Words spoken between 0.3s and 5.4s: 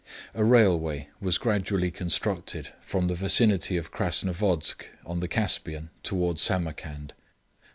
A railway was gradually constructed from the vicinity of Kras novodsk, on the